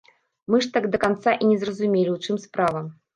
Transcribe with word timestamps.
Мы 0.53 0.59
ж 0.65 0.69
так 0.77 0.87
да 0.95 0.99
канца 1.03 1.33
і 1.43 1.49
не 1.51 1.57
зразумелі, 1.65 2.15
у 2.15 2.17
чым 2.25 2.41
справа. 2.47 2.83